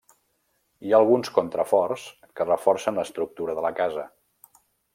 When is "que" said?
2.39-2.47